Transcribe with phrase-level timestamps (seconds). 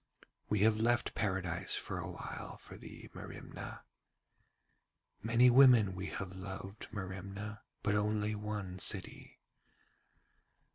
[0.49, 3.83] 'We have left Paradise for awhile for thee, Merimna.
[5.21, 5.95] 'Many women have
[6.35, 9.39] we loved, Merimna, but only one city.